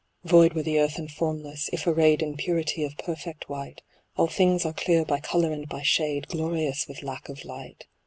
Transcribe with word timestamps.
Void 0.23 0.53
were 0.53 0.63
the 0.63 0.79
earth 0.79 0.97
and 0.97 1.11
formless, 1.11 1.69
if 1.71 1.85
arrayed 1.85 2.23
In 2.23 2.35
purity 2.35 2.83
of 2.83 2.97
perfect 2.97 3.47
white; 3.49 3.83
All 4.17 4.25
things 4.25 4.65
are 4.65 4.73
clear 4.73 5.05
by 5.05 5.19
colour 5.19 5.51
and 5.53 5.69
by 5.69 5.83
shade. 5.83 6.27
Glorious 6.27 6.87
with 6.87 7.03
lack 7.03 7.29
of 7.29 7.45
light. 7.45 7.85